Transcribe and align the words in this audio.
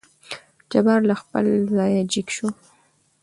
جبار 0.71 0.99
له 1.09 1.15
خپل 1.21 1.45
ځايه 1.75 2.01
جګ 2.13 2.27
شو. 2.35 2.47